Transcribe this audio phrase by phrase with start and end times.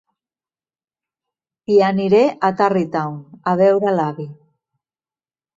[1.75, 3.21] I aniré a Tarrytown
[3.53, 4.29] a veure l'avi.